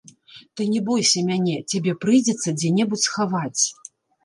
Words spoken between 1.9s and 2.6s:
прыйдзецца